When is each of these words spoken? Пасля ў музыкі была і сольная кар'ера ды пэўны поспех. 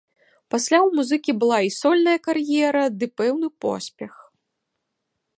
Пасля 0.53 0.77
ў 0.83 0.87
музыкі 0.99 1.31
была 1.43 1.59
і 1.67 1.69
сольная 1.79 2.15
кар'ера 2.27 2.83
ды 3.03 3.09
пэўны 3.21 3.47
поспех. 3.65 4.13